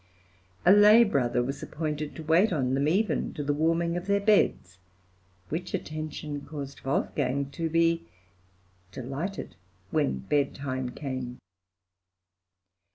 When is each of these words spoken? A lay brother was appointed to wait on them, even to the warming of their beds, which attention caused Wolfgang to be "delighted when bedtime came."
A 0.65 0.71
lay 0.73 1.03
brother 1.03 1.43
was 1.43 1.61
appointed 1.61 2.15
to 2.15 2.23
wait 2.23 2.51
on 2.51 2.73
them, 2.73 2.87
even 2.87 3.35
to 3.35 3.43
the 3.43 3.53
warming 3.53 3.95
of 3.95 4.07
their 4.07 4.19
beds, 4.19 4.79
which 5.49 5.75
attention 5.75 6.43
caused 6.43 6.81
Wolfgang 6.83 7.51
to 7.51 7.69
be 7.69 8.07
"delighted 8.91 9.55
when 9.91 10.17
bedtime 10.17 10.89
came." 10.89 11.37